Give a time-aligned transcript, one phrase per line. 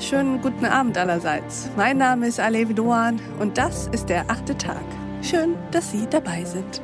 [0.00, 1.68] wunderschönen guten Abend allerseits.
[1.76, 4.82] Mein Name ist Alevi Doan und das ist der achte Tag.
[5.20, 6.80] Schön, dass Sie dabei sind.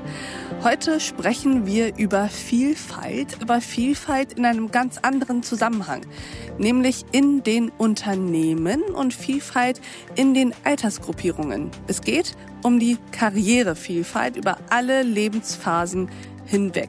[0.62, 6.02] Heute sprechen wir über Vielfalt, über Vielfalt in einem ganz anderen Zusammenhang,
[6.58, 9.80] nämlich in den Unternehmen und Vielfalt
[10.14, 11.70] in den Altersgruppierungen.
[11.86, 16.10] Es geht um die Karrierevielfalt über alle Lebensphasen
[16.46, 16.88] hinweg.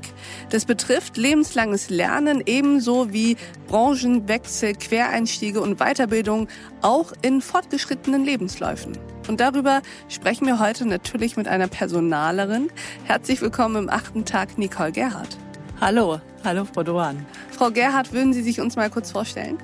[0.49, 3.35] Das betrifft lebenslanges Lernen ebenso wie
[3.67, 6.47] Branchenwechsel, Quereinstiege und Weiterbildung
[6.81, 8.97] auch in fortgeschrittenen Lebensläufen.
[9.27, 12.69] Und darüber sprechen wir heute natürlich mit einer Personalerin.
[13.03, 15.37] Herzlich willkommen im achten Tag, Nicole Gerhardt.
[15.81, 17.25] Hallo, hallo Frau Doan.
[17.51, 19.57] Frau Gerhardt, würden Sie sich uns mal kurz vorstellen?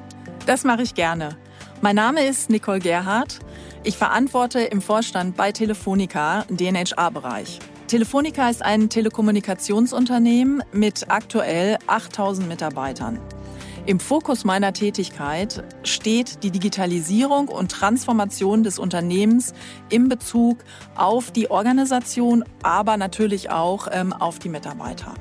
[0.46, 1.38] Das mache ich gerne.
[1.82, 3.40] Mein Name ist Nicole Gerhardt.
[3.84, 7.60] Ich verantworte im Vorstand bei Telefonica den HR-Bereich.
[7.94, 13.20] Telefonica ist ein Telekommunikationsunternehmen mit aktuell 8000 Mitarbeitern.
[13.86, 19.54] Im Fokus meiner Tätigkeit steht die Digitalisierung und Transformation des Unternehmens
[19.90, 20.64] in Bezug
[20.96, 25.14] auf die Organisation, aber natürlich auch ähm, auf die Mitarbeiter.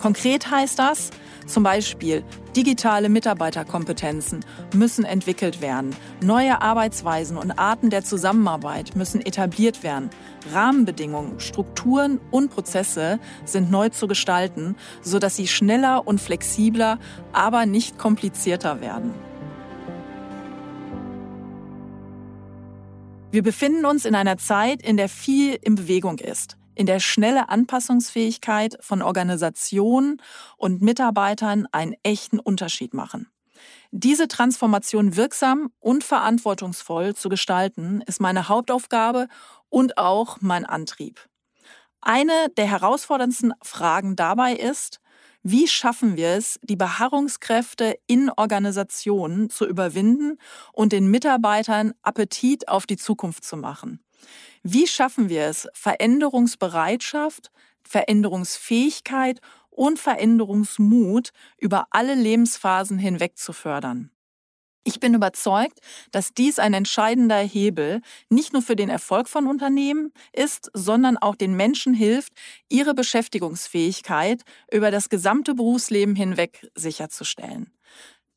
[0.00, 1.10] Konkret heißt das,
[1.46, 2.24] zum Beispiel
[2.56, 5.94] digitale Mitarbeiterkompetenzen müssen entwickelt werden.
[6.22, 10.10] Neue Arbeitsweisen und Arten der Zusammenarbeit müssen etabliert werden.
[10.52, 16.98] Rahmenbedingungen, Strukturen und Prozesse sind neu zu gestalten, sodass sie schneller und flexibler,
[17.32, 19.14] aber nicht komplizierter werden.
[23.30, 27.48] Wir befinden uns in einer Zeit, in der viel in Bewegung ist in der schnelle
[27.48, 30.20] Anpassungsfähigkeit von Organisationen
[30.56, 33.28] und Mitarbeitern einen echten Unterschied machen.
[33.90, 39.28] Diese Transformation wirksam und verantwortungsvoll zu gestalten, ist meine Hauptaufgabe
[39.68, 41.28] und auch mein Antrieb.
[42.00, 45.00] Eine der herausforderndsten Fragen dabei ist,
[45.42, 50.38] wie schaffen wir es, die Beharrungskräfte in Organisationen zu überwinden
[50.72, 54.00] und den Mitarbeitern Appetit auf die Zukunft zu machen?
[54.62, 57.50] Wie schaffen wir es, Veränderungsbereitschaft,
[57.82, 59.40] Veränderungsfähigkeit
[59.70, 64.10] und Veränderungsmut über alle Lebensphasen hinweg zu fördern?
[64.86, 65.80] Ich bin überzeugt,
[66.12, 71.36] dass dies ein entscheidender Hebel nicht nur für den Erfolg von Unternehmen ist, sondern auch
[71.36, 72.34] den Menschen hilft,
[72.68, 77.72] ihre Beschäftigungsfähigkeit über das gesamte Berufsleben hinweg sicherzustellen.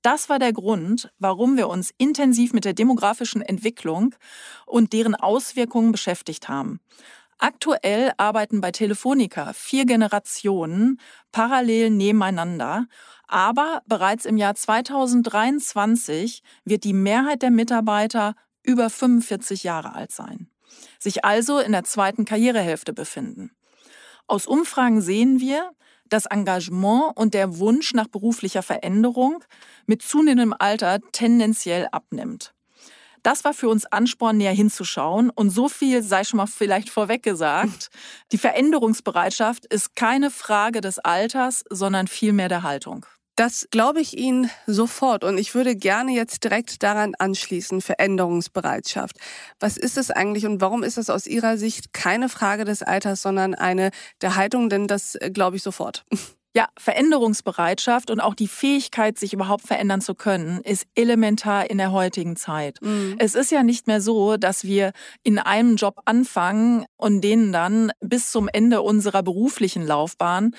[0.02, 4.16] Das war der Grund, warum wir uns intensiv mit der demografischen Entwicklung
[4.66, 6.80] und deren Auswirkungen beschäftigt haben.
[7.40, 11.00] Aktuell arbeiten bei Telefonica vier Generationen
[11.32, 12.88] parallel nebeneinander,
[13.28, 18.34] aber bereits im Jahr 2023 wird die Mehrheit der Mitarbeiter
[18.64, 20.50] über 45 Jahre alt sein,
[21.00, 23.52] sich also in der zweiten Karrierehälfte befinden.
[24.26, 25.72] Aus Umfragen sehen wir,
[26.10, 29.44] das Engagement und der Wunsch nach beruflicher Veränderung
[29.86, 32.54] mit zunehmendem Alter tendenziell abnimmt.
[33.24, 35.30] Das war für uns Ansporn, näher hinzuschauen.
[35.30, 37.90] Und so viel sei schon mal vielleicht vorweg gesagt.
[38.32, 43.06] Die Veränderungsbereitschaft ist keine Frage des Alters, sondern vielmehr der Haltung.
[43.38, 49.16] Das glaube ich Ihnen sofort und ich würde gerne jetzt direkt daran anschließen, Veränderungsbereitschaft.
[49.60, 53.22] Was ist es eigentlich und warum ist es aus Ihrer Sicht keine Frage des Alters,
[53.22, 53.92] sondern eine
[54.24, 54.70] der Haltung?
[54.70, 56.04] Denn das äh, glaube ich sofort.
[56.56, 61.92] Ja, Veränderungsbereitschaft und auch die Fähigkeit, sich überhaupt verändern zu können, ist elementar in der
[61.92, 62.80] heutigen Zeit.
[62.82, 63.14] Mhm.
[63.20, 67.92] Es ist ja nicht mehr so, dass wir in einem Job anfangen und den dann
[68.00, 70.56] bis zum Ende unserer beruflichen Laufbahn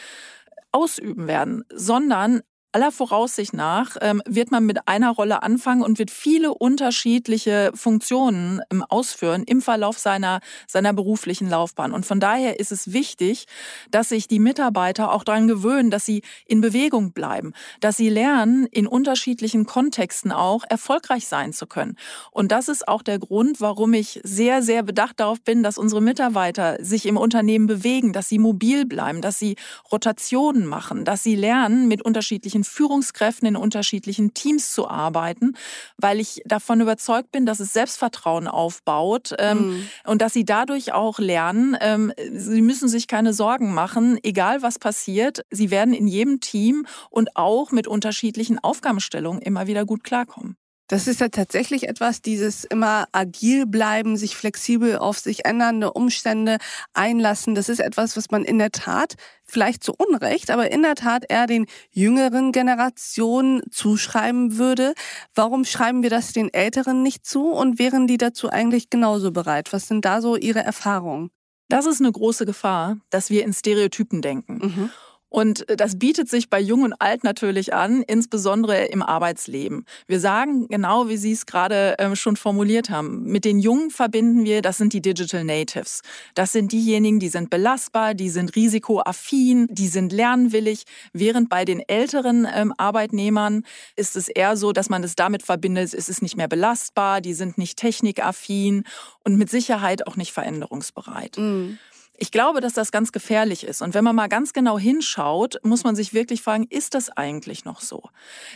[0.71, 2.43] ausüben werden, sondern
[2.73, 8.61] aller Voraussicht nach ähm, wird man mit einer Rolle anfangen und wird viele unterschiedliche Funktionen
[8.71, 11.93] ähm, ausführen im Verlauf seiner, seiner beruflichen Laufbahn.
[11.93, 13.47] Und von daher ist es wichtig,
[13.91, 18.67] dass sich die Mitarbeiter auch daran gewöhnen, dass sie in Bewegung bleiben, dass sie lernen,
[18.67, 21.97] in unterschiedlichen Kontexten auch erfolgreich sein zu können.
[22.31, 26.03] Und das ist auch der Grund, warum ich sehr, sehr bedacht darauf bin, dass unsere
[26.03, 29.56] Mitarbeiter sich im Unternehmen bewegen, dass sie mobil bleiben, dass sie
[29.91, 35.55] Rotationen machen, dass sie lernen, mit unterschiedlichen unterschiedlichen Führungskräften in unterschiedlichen Teams zu arbeiten,
[35.96, 39.88] weil ich davon überzeugt bin, dass es Selbstvertrauen aufbaut ähm, mhm.
[40.06, 44.78] und dass sie dadurch auch lernen, ähm, sie müssen sich keine Sorgen machen, egal was
[44.78, 50.56] passiert, sie werden in jedem Team und auch mit unterschiedlichen Aufgabenstellungen immer wieder gut klarkommen.
[50.88, 56.56] Das ist ja tatsächlich etwas, dieses immer agil bleiben, sich flexibel auf sich ändernde Umstände
[56.94, 57.55] einlassen.
[57.55, 61.26] Das ist etwas, was man in der Tat, vielleicht zu Unrecht, aber in der Tat
[61.29, 64.94] eher den jüngeren Generationen zuschreiben würde.
[65.35, 69.75] Warum schreiben wir das den Älteren nicht zu und wären die dazu eigentlich genauso bereit?
[69.75, 71.31] Was sind da so Ihre Erfahrungen?
[71.69, 74.55] Das ist eine große Gefahr, dass wir in Stereotypen denken.
[74.55, 74.91] Mhm.
[75.29, 79.85] Und das bietet sich bei Jung und Alt natürlich an, insbesondere im Arbeitsleben.
[80.07, 83.25] Wir sagen genau, wie Sie es gerade ähm, schon formuliert haben.
[83.25, 86.01] Mit den Jungen verbinden wir, das sind die Digital Natives.
[86.35, 90.85] Das sind diejenigen, die sind belastbar, die sind risikoaffin, die sind lernwillig.
[91.13, 93.65] Während bei den älteren ähm, Arbeitnehmern
[93.97, 97.35] ist es eher so, dass man es damit verbindet, es ist nicht mehr belastbar, die
[97.35, 98.85] sind nicht technikaffin
[99.25, 101.37] und mit Sicherheit auch nicht veränderungsbereit.
[101.37, 101.79] Mhm.
[102.20, 103.81] Ich glaube, dass das ganz gefährlich ist.
[103.81, 107.65] Und wenn man mal ganz genau hinschaut, muss man sich wirklich fragen, ist das eigentlich
[107.65, 108.11] noch so?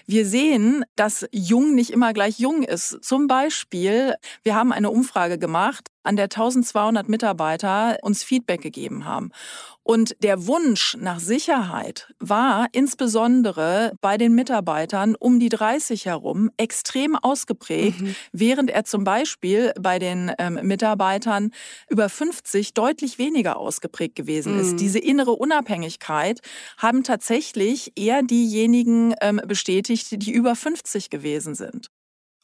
[0.04, 2.98] Wir sehen, dass jung nicht immer gleich jung ist.
[3.04, 9.30] Zum Beispiel, wir haben eine Umfrage gemacht, an der 1200 Mitarbeiter uns Feedback gegeben haben.
[9.84, 17.16] Und der Wunsch nach Sicherheit war insbesondere bei den Mitarbeitern um die 30 herum extrem
[17.16, 18.14] ausgeprägt, mhm.
[18.30, 21.50] während er zum Beispiel bei den ähm, Mitarbeitern
[21.90, 24.74] über 50 deutlich weniger ausgeprägt gewesen ist.
[24.74, 24.76] Mhm.
[24.76, 26.40] Diese innere Unabhängigkeit
[26.78, 31.90] haben tatsächlich eher diejenigen ähm, bestätigt, die über 50 gewesen sind.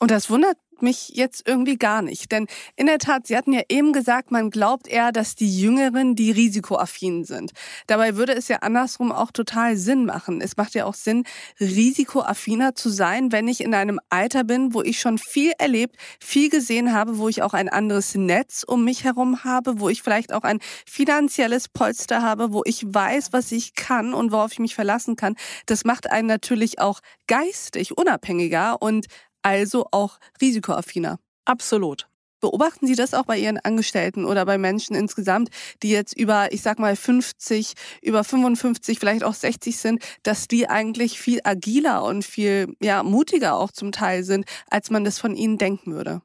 [0.01, 2.33] Und das wundert mich jetzt irgendwie gar nicht.
[2.33, 2.47] Denn
[2.77, 6.31] in der Tat, Sie hatten ja eben gesagt, man glaubt eher, dass die Jüngeren die
[6.31, 7.53] risikoaffinen sind.
[7.87, 10.41] Dabei würde es ja andersrum auch total Sinn machen.
[10.41, 11.25] Es macht ja auch Sinn,
[11.61, 16.51] risikoaffiner zu sein, wenn ich in einem Alter bin, wo ich schon viel erlebt, viel
[16.51, 20.33] gesehen habe, wo ich auch ein anderes Netz um mich herum habe, wo ich vielleicht
[20.33, 24.75] auch ein finanzielles Polster habe, wo ich weiß, was ich kann und worauf ich mich
[24.75, 25.37] verlassen kann.
[25.67, 29.07] Das macht einen natürlich auch geistig unabhängiger und
[29.43, 31.19] also auch risikoaffiner.
[31.45, 32.09] Absolut.
[32.41, 35.51] Beobachten Sie das auch bei Ihren Angestellten oder bei Menschen insgesamt,
[35.83, 40.69] die jetzt über, ich sag mal, 50, über 55, vielleicht auch 60 sind, dass die
[40.69, 45.35] eigentlich viel agiler und viel ja, mutiger auch zum Teil sind, als man das von
[45.35, 46.23] ihnen denken würde?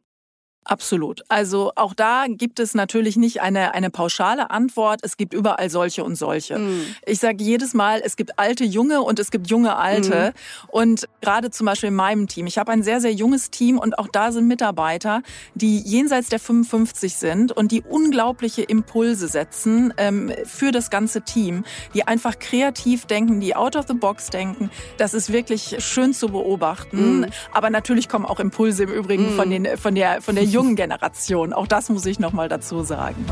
[0.66, 1.24] Absolut.
[1.28, 5.02] Also auch da gibt es natürlich nicht eine, eine pauschale Antwort.
[5.04, 6.58] Es gibt überall solche und solche.
[6.58, 6.86] Mhm.
[7.06, 10.34] Ich sage jedes Mal, es gibt alte Junge und es gibt junge Alte.
[10.34, 10.70] Mhm.
[10.70, 12.48] Und gerade zum Beispiel in meinem Team.
[12.48, 15.22] Ich habe ein sehr, sehr junges Team und auch da sind Mitarbeiter,
[15.54, 21.66] die jenseits der 55 sind und die unglaubliche Impulse setzen ähm, für das ganze Team,
[21.94, 24.70] die einfach kreativ denken, die out of the box denken.
[24.98, 27.20] Das ist wirklich schön zu beobachten.
[27.20, 27.26] Mhm.
[27.52, 29.64] Aber natürlich kommen auch Impulse im Übrigen von, mhm.
[29.64, 31.52] den, von der, von der jungen Generation.
[31.52, 33.26] Auch das muss ich noch mal dazu sagen.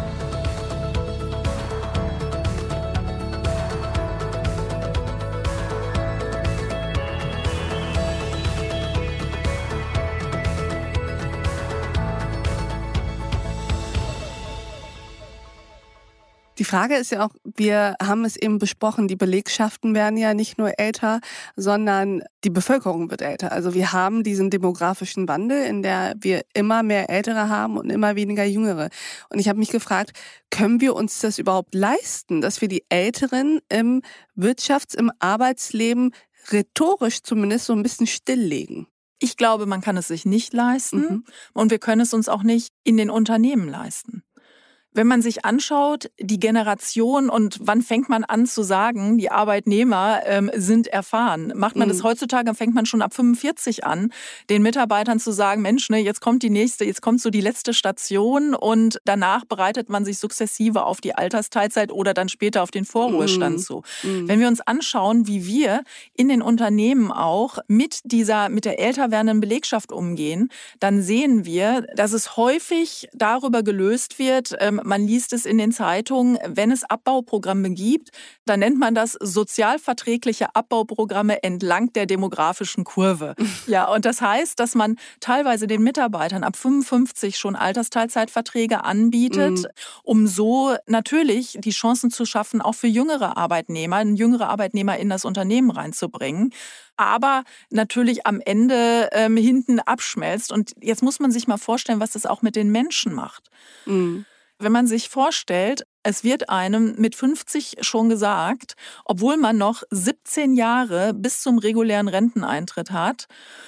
[16.61, 20.59] Die Frage ist ja auch, wir haben es eben besprochen, die Belegschaften werden ja nicht
[20.59, 21.19] nur älter,
[21.55, 23.51] sondern die Bevölkerung wird älter.
[23.51, 28.15] Also wir haben diesen demografischen Wandel, in der wir immer mehr Ältere haben und immer
[28.15, 28.89] weniger Jüngere.
[29.31, 30.11] Und ich habe mich gefragt,
[30.51, 34.03] können wir uns das überhaupt leisten, dass wir die Älteren im
[34.35, 36.13] Wirtschafts-, im Arbeitsleben
[36.51, 38.85] rhetorisch zumindest so ein bisschen stilllegen?
[39.17, 41.25] Ich glaube, man kann es sich nicht leisten mhm.
[41.53, 44.21] und wir können es uns auch nicht in den Unternehmen leisten.
[44.93, 50.21] Wenn man sich anschaut, die Generation und wann fängt man an zu sagen, die Arbeitnehmer
[50.25, 51.53] ähm, sind erfahren.
[51.55, 51.93] Macht man mhm.
[51.93, 54.11] das heutzutage, fängt man schon ab 45 an,
[54.49, 57.73] den Mitarbeitern zu sagen, Mensch, ne, jetzt kommt die nächste, jetzt kommt so die letzte
[57.73, 62.83] Station und danach bereitet man sich sukzessive auf die Altersteilzeit oder dann später auf den
[62.83, 63.61] Vorruhestand mhm.
[63.61, 63.83] zu.
[64.03, 64.27] Mhm.
[64.27, 65.83] Wenn wir uns anschauen, wie wir
[66.15, 70.49] in den Unternehmen auch mit dieser, mit der älter werdenden Belegschaft umgehen,
[70.79, 75.71] dann sehen wir, dass es häufig darüber gelöst wird, ähm, man liest es in den
[75.71, 78.09] Zeitungen, wenn es Abbauprogramme gibt,
[78.45, 83.35] dann nennt man das sozialverträgliche Abbauprogramme entlang der demografischen Kurve.
[83.67, 89.67] Ja, und das heißt, dass man teilweise den Mitarbeitern ab 55 schon Altersteilzeitverträge anbietet, mhm.
[90.03, 95.25] um so natürlich die Chancen zu schaffen, auch für jüngere Arbeitnehmer, jüngere Arbeitnehmer in das
[95.25, 96.51] Unternehmen reinzubringen
[97.01, 100.51] aber natürlich am Ende ähm, hinten abschmelzt.
[100.51, 103.49] Und jetzt muss man sich mal vorstellen, was das auch mit den Menschen macht.
[103.85, 104.25] Mhm.
[104.61, 110.55] Wenn man sich vorstellt, es wird einem mit 50 schon gesagt, obwohl man noch 17
[110.55, 113.27] Jahre bis zum regulären Renteneintritt hat.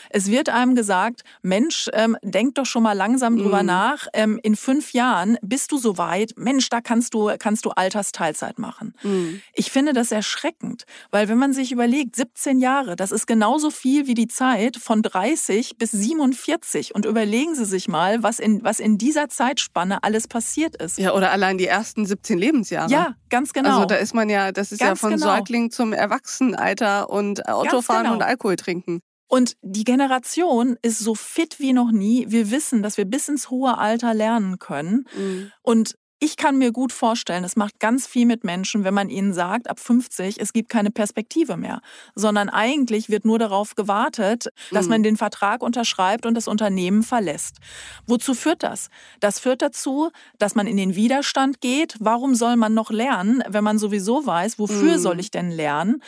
[0.09, 3.65] Es wird einem gesagt, Mensch, ähm, denk doch schon mal langsam drüber mm.
[3.65, 4.07] nach.
[4.13, 6.33] Ähm, in fünf Jahren bist du so weit.
[6.35, 8.95] Mensch, da kannst du, kannst du Altersteilzeit machen.
[9.03, 9.41] Mm.
[9.53, 14.07] Ich finde das erschreckend, weil wenn man sich überlegt, 17 Jahre, das ist genauso viel
[14.07, 16.95] wie die Zeit von 30 bis 47.
[16.95, 20.97] Und überlegen Sie sich mal, was in, was in dieser Zeitspanne alles passiert ist.
[20.97, 22.89] Ja, oder allein die ersten 17 17 Lebensjahre.
[22.89, 23.75] Ja, ganz genau.
[23.75, 25.27] Also da ist man ja, das ist ganz ja von genau.
[25.27, 28.15] Säugling zum Erwachsenenalter und Autofahren genau.
[28.15, 29.01] und Alkohol trinken.
[29.27, 32.25] Und die Generation ist so fit wie noch nie.
[32.29, 35.05] Wir wissen, dass wir bis ins hohe Alter lernen können.
[35.17, 35.51] Mhm.
[35.61, 39.33] Und ich kann mir gut vorstellen, es macht ganz viel mit Menschen, wenn man ihnen
[39.33, 41.81] sagt, ab 50, es gibt keine Perspektive mehr,
[42.15, 45.03] sondern eigentlich wird nur darauf gewartet, dass man mhm.
[45.03, 47.57] den Vertrag unterschreibt und das Unternehmen verlässt.
[48.07, 48.87] Wozu führt das?
[49.19, 51.97] Das führt dazu, dass man in den Widerstand geht.
[51.99, 55.01] Warum soll man noch lernen, wenn man sowieso weiß, wofür mhm.
[55.01, 56.01] soll ich denn lernen?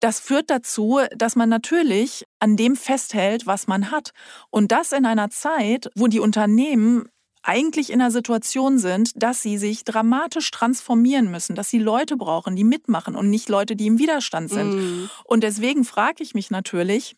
[0.00, 4.10] Das führt dazu, dass man natürlich an dem festhält, was man hat.
[4.50, 7.08] Und das in einer Zeit, wo die Unternehmen
[7.44, 12.56] eigentlich in einer Situation sind, dass sie sich dramatisch transformieren müssen, dass sie Leute brauchen,
[12.56, 14.74] die mitmachen und nicht Leute, die im Widerstand sind.
[14.74, 15.10] Mm.
[15.24, 17.16] Und deswegen frage ich mich natürlich,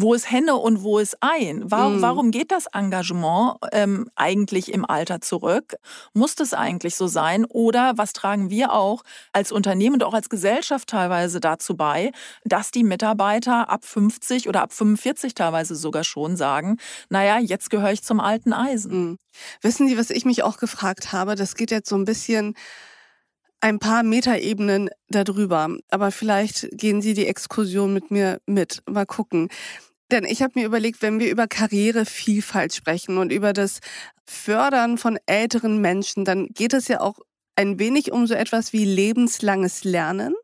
[0.00, 1.62] wo ist Henne und wo ist Ein?
[1.64, 2.02] Warum, mhm.
[2.02, 5.76] warum geht das Engagement ähm, eigentlich im Alter zurück?
[6.12, 7.44] Muss das eigentlich so sein?
[7.44, 9.02] Oder was tragen wir auch
[9.32, 12.12] als Unternehmen und auch als Gesellschaft teilweise dazu bei,
[12.44, 16.78] dass die Mitarbeiter ab 50 oder ab 45 teilweise sogar schon sagen,
[17.08, 19.10] naja, jetzt gehöre ich zum alten Eisen.
[19.10, 19.18] Mhm.
[19.62, 21.34] Wissen Sie, was ich mich auch gefragt habe?
[21.34, 22.54] Das geht jetzt so ein bisschen
[23.60, 25.68] ein paar Metaebenen darüber.
[25.90, 28.82] Aber vielleicht gehen Sie die Exkursion mit mir mit.
[28.88, 29.48] Mal gucken.
[30.10, 33.80] Denn ich habe mir überlegt, wenn wir über Karrierevielfalt sprechen und über das
[34.24, 37.18] Fördern von älteren Menschen, dann geht es ja auch
[37.58, 40.34] ein wenig um so etwas wie lebenslanges Lernen.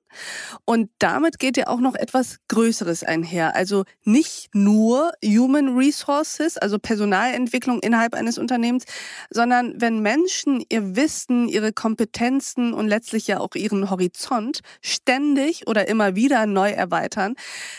[0.64, 3.54] Und damit geht ja auch noch etwas Größeres einher.
[3.54, 8.84] Also nicht nur Human Resources, also Personalentwicklung innerhalb eines Unternehmens,
[9.30, 15.86] sondern wenn Menschen ihr Wissen, ihre Kompetenzen und letztlich ja auch ihren Horizont ständig oder
[15.88, 17.34] immer wieder neu erweitern,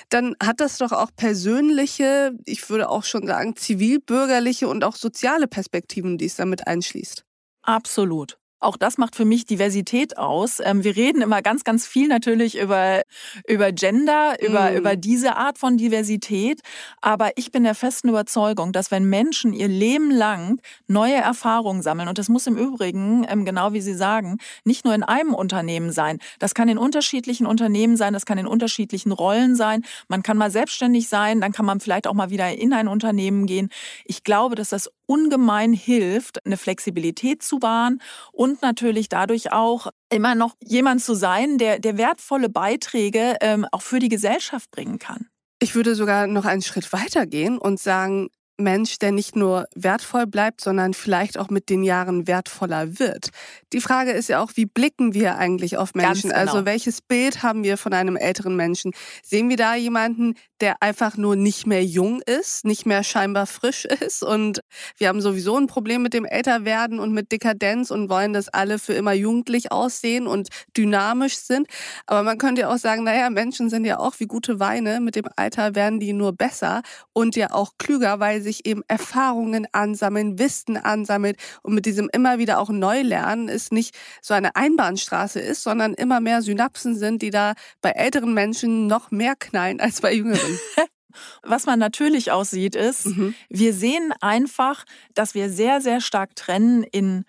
[0.10, 5.48] dann hat das doch auch persönliche, ich würde auch schon sagen, zivilbürgerliche und auch soziale
[5.48, 7.26] Perspektiven, die es damit einschließt.
[7.64, 8.38] Absolut.
[8.66, 10.60] Auch das macht für mich Diversität aus.
[10.60, 13.04] Ähm, wir reden immer ganz, ganz viel natürlich über,
[13.48, 14.76] über Gender, über, mm.
[14.78, 16.62] über diese Art von Diversität.
[17.00, 22.10] Aber ich bin der festen Überzeugung, dass wenn Menschen ihr Leben lang neue Erfahrungen sammeln,
[22.10, 25.92] und das muss im Übrigen, ähm, genau wie Sie sagen, nicht nur in einem Unternehmen
[25.92, 26.18] sein.
[26.40, 29.84] Das kann in unterschiedlichen Unternehmen sein, das kann in unterschiedlichen Rollen sein.
[30.08, 33.46] Man kann mal selbstständig sein, dann kann man vielleicht auch mal wieder in ein Unternehmen
[33.46, 33.70] gehen.
[34.06, 40.36] Ich glaube, dass das ungemein hilft, eine Flexibilität zu wahren und natürlich dadurch auch immer
[40.36, 45.28] noch jemand zu sein, der, der wertvolle Beiträge ähm, auch für die Gesellschaft bringen kann.
[45.60, 50.28] Ich würde sogar noch einen Schritt weiter gehen und sagen, Mensch, der nicht nur wertvoll
[50.28, 53.30] bleibt, sondern vielleicht auch mit den Jahren wertvoller wird.
[53.74, 56.30] Die Frage ist ja auch, wie blicken wir eigentlich auf Menschen?
[56.30, 56.40] Genau.
[56.40, 58.92] Also welches Bild haben wir von einem älteren Menschen?
[59.24, 63.86] Sehen wir da jemanden, der einfach nur nicht mehr jung ist, nicht mehr scheinbar frisch
[64.06, 64.62] ist und
[64.98, 68.80] wir haben sowieso ein Problem mit dem Älterwerden und mit Dekadenz und wollen, dass alle
[68.80, 70.48] für immer jugendlich aussehen und
[70.78, 71.68] dynamisch sind.
[72.06, 75.02] Aber man könnte ja auch sagen, naja, Menschen sind ja auch wie gute Weine.
[75.02, 76.82] Mit dem Alter werden die nur besser
[77.14, 82.40] und ja auch klüger, weil sich eben Erfahrungen ansammeln, Wissen ansammelt und mit diesem immer
[82.40, 87.32] wieder auch Neulernen es nicht so eine Einbahnstraße ist, sondern immer mehr Synapsen sind, die
[87.32, 90.60] da bei älteren Menschen noch mehr knallen als bei jüngeren.
[91.44, 93.36] Was man natürlich auch sieht, ist, mhm.
[93.50, 94.84] wir sehen einfach,
[95.14, 97.26] dass wir sehr, sehr stark trennen in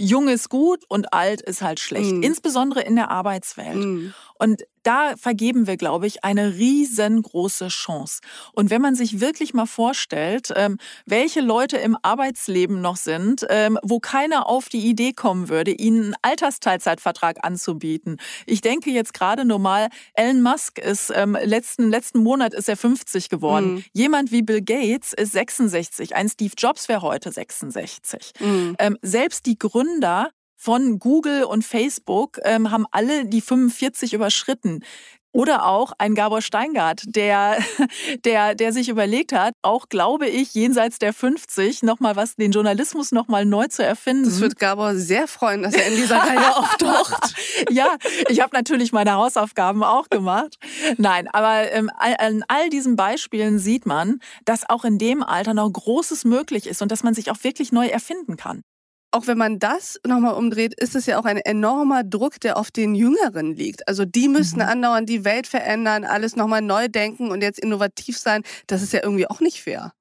[0.00, 2.22] Jung ist gut und alt ist halt schlecht, mhm.
[2.22, 3.74] insbesondere in der Arbeitswelt.
[3.76, 4.14] Mhm.
[4.38, 8.20] Und da vergeben wir, glaube ich, eine riesengroße Chance.
[8.52, 13.78] Und wenn man sich wirklich mal vorstellt, ähm, welche Leute im Arbeitsleben noch sind, ähm,
[13.82, 18.16] wo keiner auf die Idee kommen würde, ihnen einen Altersteilzeitvertrag anzubieten.
[18.46, 22.76] Ich denke jetzt gerade nur mal, Elon Musk ist ähm, letzten, letzten Monat ist er
[22.76, 23.74] 50 geworden.
[23.74, 23.84] Mhm.
[23.92, 26.14] Jemand wie Bill Gates ist 66.
[26.16, 28.32] Ein Steve Jobs wäre heute 66.
[28.40, 28.76] Mhm.
[29.02, 34.82] selbst die Gründer von Google und Facebook ähm, haben alle die 45 überschritten.
[35.30, 37.58] Oder auch ein Gabor Steingart, der,
[38.24, 43.12] der, der sich überlegt hat, auch glaube ich, jenseits der 50 nochmal was, den Journalismus
[43.12, 44.24] nochmal neu zu erfinden.
[44.24, 47.34] Das wird Gabor sehr freuen, dass er in dieser Reihe auftaucht.
[47.70, 47.96] ja,
[48.28, 50.56] ich habe natürlich meine Hausaufgaben auch gemacht.
[50.96, 55.70] Nein, aber ähm, an all diesen Beispielen sieht man, dass auch in dem Alter noch
[55.70, 58.62] Großes möglich ist und dass man sich auch wirklich neu erfinden kann
[59.10, 62.70] auch wenn man das nochmal umdreht, ist es ja auch ein enormer Druck, der auf
[62.70, 63.88] den Jüngeren liegt.
[63.88, 64.68] Also die müssen mhm.
[64.68, 68.42] andauernd die Welt verändern, alles nochmal neu denken und jetzt innovativ sein.
[68.66, 69.92] Das ist ja irgendwie auch nicht fair.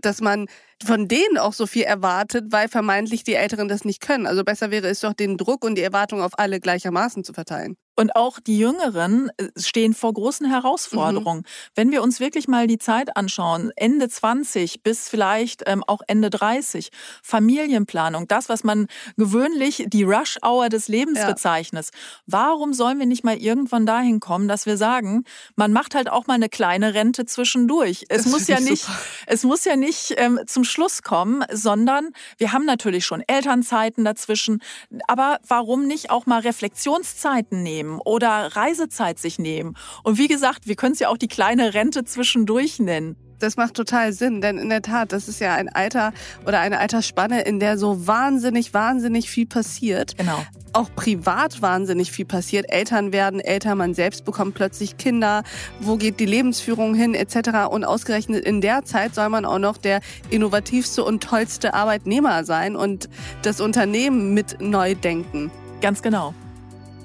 [0.00, 0.46] Dass man
[0.84, 4.26] von denen auch so viel erwartet, weil vermeintlich die Älteren das nicht können.
[4.26, 7.76] Also besser wäre es doch, den Druck und die Erwartung auf alle gleichermaßen zu verteilen.
[8.00, 11.40] Und auch die Jüngeren äh, stehen vor großen Herausforderungen.
[11.40, 11.70] Mhm.
[11.74, 16.30] Wenn wir uns wirklich mal die Zeit anschauen, Ende 20 bis vielleicht ähm, auch Ende
[16.30, 16.88] 30,
[17.22, 18.86] Familienplanung, das, was man
[19.18, 21.26] gewöhnlich die Rush-Hour des Lebens ja.
[21.26, 21.90] bezeichnet.
[22.24, 25.24] Warum sollen wir nicht mal irgendwann dahin kommen, dass wir sagen,
[25.56, 28.06] man macht halt auch mal eine kleine Rente zwischendurch?
[28.08, 28.86] Es muss ja nicht,
[29.26, 34.62] es muss ja nicht ähm, zum Schluss kommen, sondern wir haben natürlich schon Elternzeiten dazwischen.
[35.06, 39.76] Aber warum nicht auch mal Reflexionszeiten nehmen oder Reisezeit sich nehmen?
[40.02, 43.29] Und wie gesagt, wir können es ja auch die kleine Rente zwischendurch nennen.
[43.40, 46.12] Das macht total Sinn, denn in der Tat, das ist ja ein Alter
[46.46, 50.16] oder eine Altersspanne, in der so wahnsinnig, wahnsinnig viel passiert.
[50.18, 50.44] Genau.
[50.74, 52.70] Auch privat wahnsinnig viel passiert.
[52.70, 55.42] Eltern werden älter, man selbst bekommt plötzlich Kinder.
[55.80, 57.70] Wo geht die Lebensführung hin, etc.
[57.70, 62.76] Und ausgerechnet in der Zeit soll man auch noch der innovativste und tollste Arbeitnehmer sein
[62.76, 63.08] und
[63.42, 65.50] das Unternehmen mit neu denken.
[65.80, 66.34] Ganz genau.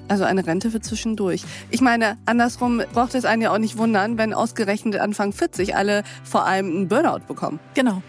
[0.08, 1.42] Also eine Rente für zwischendurch.
[1.70, 6.04] Ich meine, andersrum braucht es einen ja auch nicht wundern, wenn ausgerechnet Anfang 40 alle
[6.22, 7.58] vor allem einen Burnout bekommen.
[7.74, 8.02] Genau.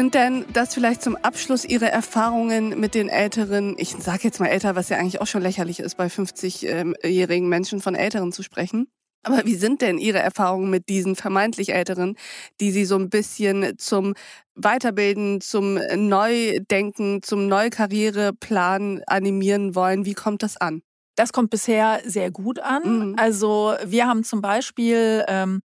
[0.00, 4.46] Sind denn das vielleicht zum Abschluss Ihre Erfahrungen mit den älteren, ich sage jetzt mal
[4.46, 8.90] älter, was ja eigentlich auch schon lächerlich ist, bei 50-jährigen Menschen von Älteren zu sprechen?
[9.24, 12.16] Aber wie sind denn Ihre Erfahrungen mit diesen vermeintlich Älteren,
[12.62, 14.14] die Sie so ein bisschen zum
[14.54, 20.06] Weiterbilden, zum Neudenken, zum Neukarriereplan animieren wollen?
[20.06, 20.80] Wie kommt das an?
[21.14, 23.10] Das kommt bisher sehr gut an.
[23.10, 23.16] Mhm.
[23.18, 25.60] Also wir haben zum Beispiel ähm,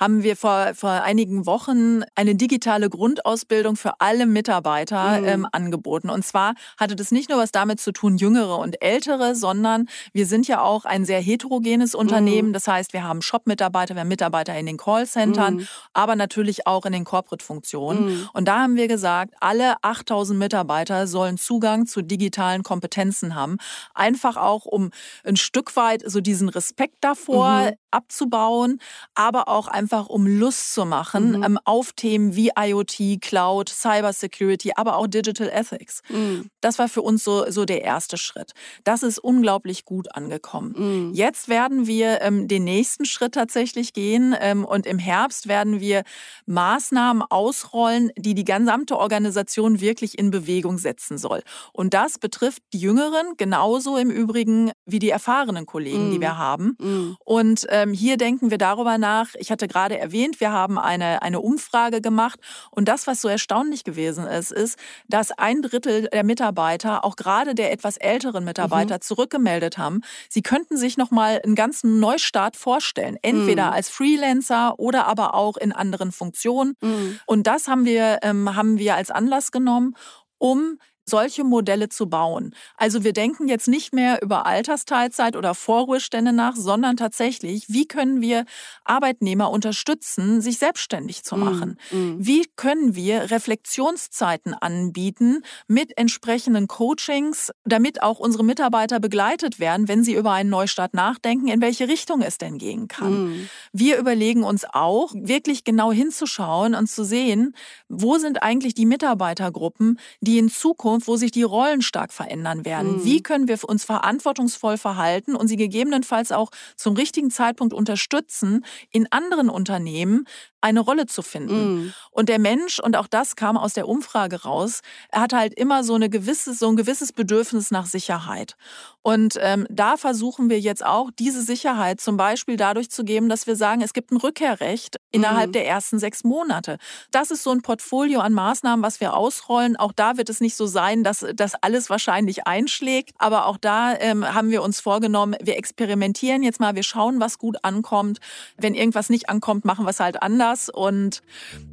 [0.00, 5.26] haben wir vor, vor einigen Wochen eine digitale Grundausbildung für alle Mitarbeiter mhm.
[5.26, 6.08] ähm, angeboten.
[6.08, 10.24] Und zwar hatte das nicht nur was damit zu tun, jüngere und ältere, sondern wir
[10.24, 12.48] sind ja auch ein sehr heterogenes Unternehmen.
[12.48, 12.52] Mhm.
[12.54, 15.68] Das heißt, wir haben Shop-Mitarbeiter, wir haben Mitarbeiter in den Callcentern, mhm.
[15.92, 18.06] aber natürlich auch in den Corporate-Funktionen.
[18.06, 18.28] Mhm.
[18.32, 23.58] Und da haben wir gesagt, alle 8000 Mitarbeiter sollen Zugang zu digitalen Kompetenzen haben.
[23.94, 24.90] Einfach auch, um
[25.24, 27.74] ein Stück weit so diesen Respekt davor mhm.
[27.90, 28.80] abzubauen,
[29.14, 31.42] aber auch einfach einfach um Lust zu machen mhm.
[31.42, 36.02] ähm, auf Themen wie IoT, Cloud, Cybersecurity, aber auch Digital Ethics.
[36.08, 36.48] Mhm.
[36.60, 38.52] Das war für uns so, so der erste Schritt.
[38.84, 40.74] Das ist unglaublich gut angekommen.
[40.76, 41.14] Mhm.
[41.14, 46.04] Jetzt werden wir ähm, den nächsten Schritt tatsächlich gehen ähm, und im Herbst werden wir
[46.46, 51.42] Maßnahmen ausrollen, die die gesamte Organisation wirklich in Bewegung setzen soll.
[51.72, 56.22] Und das betrifft die Jüngeren genauso im Übrigen wie die erfahrenen Kollegen, die mhm.
[56.22, 56.76] wir haben.
[56.78, 57.16] Mhm.
[57.24, 59.34] Und ähm, hier denken wir darüber nach.
[59.38, 62.38] Ich hatte gerade gerade erwähnt, wir haben eine, eine Umfrage gemacht.
[62.70, 67.54] Und das, was so erstaunlich gewesen ist, ist, dass ein Drittel der Mitarbeiter, auch gerade
[67.54, 69.00] der etwas älteren Mitarbeiter, mhm.
[69.00, 73.16] zurückgemeldet haben, sie könnten sich nochmal einen ganzen Neustart vorstellen.
[73.22, 73.72] Entweder mhm.
[73.72, 76.76] als Freelancer oder aber auch in anderen Funktionen.
[76.82, 77.18] Mhm.
[77.24, 79.96] Und das haben wir, ähm, haben wir als Anlass genommen,
[80.36, 80.78] um
[81.10, 82.54] solche Modelle zu bauen.
[82.76, 88.20] Also wir denken jetzt nicht mehr über Altersteilzeit oder Vorruhestände nach, sondern tatsächlich, wie können
[88.20, 88.44] wir
[88.84, 91.78] Arbeitnehmer unterstützen, sich selbstständig zu mm, machen?
[91.90, 92.16] Mm, mm.
[92.20, 100.04] Wie können wir Reflexionszeiten anbieten mit entsprechenden Coachings, damit auch unsere Mitarbeiter begleitet werden, wenn
[100.04, 103.28] sie über einen Neustart nachdenken, in welche Richtung es denn gehen kann?
[103.28, 103.48] Mm.
[103.72, 107.54] Wir überlegen uns auch, wirklich genau hinzuschauen und zu sehen,
[107.88, 112.64] wo sind eigentlich die Mitarbeitergruppen, die in Zukunft Zukunft, wo sich die Rollen stark verändern
[112.64, 112.98] werden.
[112.98, 113.04] Mhm.
[113.04, 119.10] Wie können wir uns verantwortungsvoll verhalten und sie gegebenenfalls auch zum richtigen Zeitpunkt unterstützen, in
[119.10, 120.26] anderen Unternehmen
[120.60, 121.86] eine Rolle zu finden.
[121.86, 121.94] Mm.
[122.10, 125.84] Und der Mensch, und auch das kam aus der Umfrage raus, er hat halt immer
[125.84, 128.56] so, eine gewisse, so ein gewisses Bedürfnis nach Sicherheit.
[129.02, 133.46] Und ähm, da versuchen wir jetzt auch, diese Sicherheit zum Beispiel dadurch zu geben, dass
[133.46, 135.52] wir sagen, es gibt ein Rückkehrrecht innerhalb mm.
[135.52, 136.76] der ersten sechs Monate.
[137.10, 139.76] Das ist so ein Portfolio an Maßnahmen, was wir ausrollen.
[139.76, 143.10] Auch da wird es nicht so sein, dass das alles wahrscheinlich einschlägt.
[143.18, 147.38] Aber auch da ähm, haben wir uns vorgenommen, wir experimentieren jetzt mal, wir schauen, was
[147.38, 148.18] gut ankommt.
[148.56, 151.22] Wenn irgendwas nicht ankommt, machen wir es halt anders und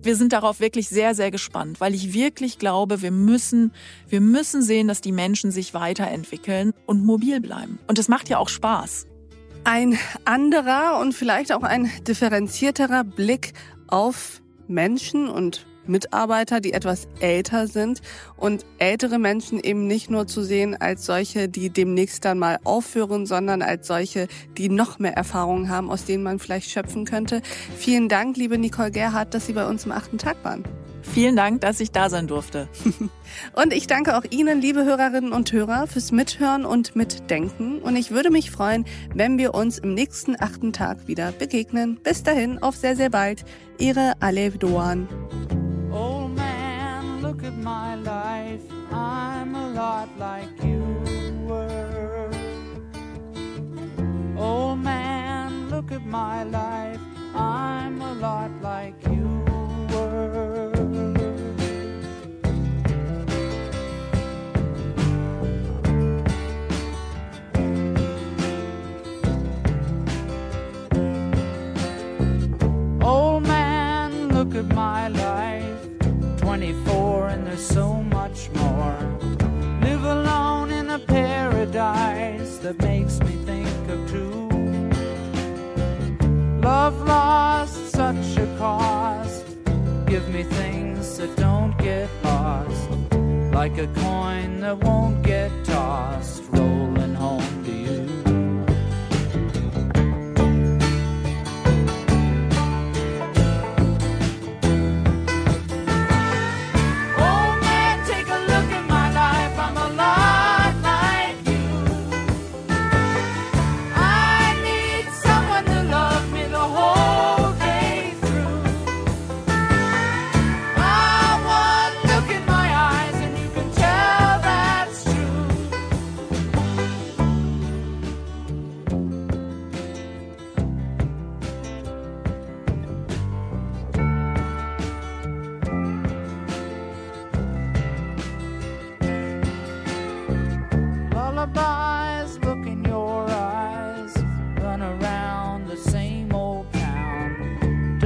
[0.01, 3.73] wir sind darauf wirklich sehr, sehr gespannt, weil ich wirklich glaube, wir müssen,
[4.07, 7.79] wir müssen sehen, dass die Menschen sich weiterentwickeln und mobil bleiben.
[7.87, 9.07] Und es macht ja auch Spaß.
[9.63, 13.53] Ein anderer und vielleicht auch ein differenzierterer Blick
[13.87, 18.01] auf Menschen und Mitarbeiter, die etwas älter sind
[18.35, 23.25] und ältere Menschen eben nicht nur zu sehen als solche, die demnächst dann mal aufhören,
[23.25, 27.41] sondern als solche, die noch mehr Erfahrungen haben, aus denen man vielleicht schöpfen könnte.
[27.77, 30.63] Vielen Dank, liebe Nicole Gerhardt, dass Sie bei uns im achten Tag waren.
[31.13, 32.67] Vielen Dank, dass ich da sein durfte.
[33.53, 37.79] und ich danke auch Ihnen, liebe Hörerinnen und Hörer, fürs Mithören und Mitdenken.
[37.79, 41.99] Und ich würde mich freuen, wenn wir uns im nächsten achten Tag wieder begegnen.
[42.03, 43.45] Bis dahin, auf sehr, sehr bald.
[43.79, 45.07] Ihre Alev Doan.
[47.67, 50.83] my life, I'm a lot like you
[51.49, 52.31] were.
[54.37, 57.01] Oh man, look at my life,
[57.35, 59.36] I'm a lot like you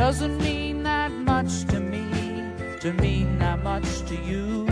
[0.08, 2.08] doesn't mean that much to me,
[2.80, 4.66] to mean that much to you.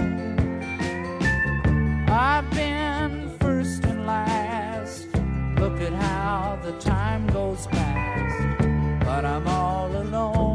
[2.08, 5.06] I've been first and last.
[5.60, 8.58] Look at how the time goes past,
[9.06, 10.49] but I'm all alone.